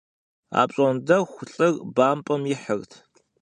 Апщӏондэху 0.61 1.41
лӏыр 1.51 1.75
бампӏэм 1.95 2.43
ихьырт. 2.53 2.91